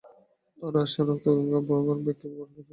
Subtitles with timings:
[0.57, 2.67] ওরা আসছেন রক্তগঙ্গা বওয়াবার মেকি ভগীরথ।